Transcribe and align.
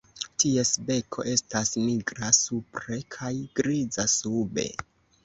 Ties 0.43 0.69
beko 0.85 1.25
estas 1.33 1.73
nigra 1.81 2.29
supre 2.37 2.97
kaj 3.17 3.29
griza 3.61 4.07
sube. 4.15 4.67